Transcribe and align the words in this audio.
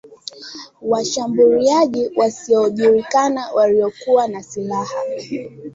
Washambuliaji 0.81 2.09
wasiojulikana 2.15 3.51
waliokuwa 3.51 4.27
na 4.27 4.43
silaha 4.43 5.03